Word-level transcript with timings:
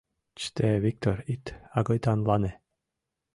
Чыте, 0.39 0.69
Виктор, 0.85 1.17
ит 1.33 1.45
агытанлане! 1.79 2.51